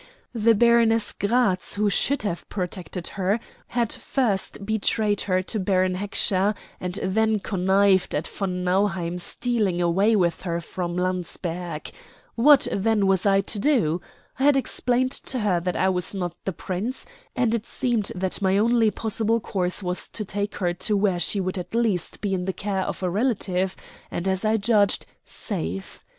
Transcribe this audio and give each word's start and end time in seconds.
The 0.33 0.55
Baroness 0.55 1.11
Gratz, 1.11 1.75
who 1.75 1.87
should 1.91 2.23
have 2.23 2.49
protected 2.49 3.05
her, 3.09 3.39
had 3.67 3.93
first 3.93 4.65
betrayed 4.65 5.21
her 5.29 5.43
to 5.43 5.59
Baron 5.59 5.93
Heckscher, 5.95 6.55
and 6.79 6.95
then 7.03 7.37
connived 7.39 8.15
at 8.15 8.27
von 8.27 8.63
Nauheim 8.63 9.19
stealing 9.19 9.79
away 9.79 10.15
with 10.15 10.41
her 10.41 10.59
from 10.59 10.97
Landsberg. 10.97 11.91
What 12.33 12.67
then 12.71 13.05
was 13.05 13.27
I 13.27 13.41
to 13.41 13.59
do? 13.59 14.01
I 14.39 14.45
had 14.45 14.57
explained 14.57 15.11
to 15.11 15.41
her 15.41 15.59
that 15.59 15.75
I 15.75 15.87
was 15.89 16.15
not 16.15 16.35
the 16.45 16.53
Prince, 16.53 17.05
and 17.35 17.53
it 17.53 17.67
seemed 17.67 18.11
that 18.15 18.41
my 18.41 18.57
only 18.57 18.89
possible 18.89 19.39
course 19.39 19.83
was 19.83 20.09
to 20.09 20.25
take 20.25 20.55
her 20.55 20.73
to 20.73 20.97
where 20.97 21.19
she 21.19 21.39
would 21.39 21.59
at 21.59 21.75
least 21.75 22.21
be 22.21 22.33
in 22.33 22.45
the 22.45 22.53
care 22.53 22.81
of 22.85 23.03
a 23.03 23.09
relative, 23.11 23.75
and, 24.09 24.27
as 24.27 24.45
I 24.45 24.57
judged, 24.57 25.05
safe. 25.25 26.03